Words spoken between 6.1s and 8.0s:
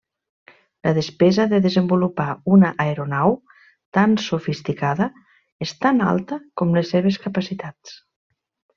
alta com les seves capacitats.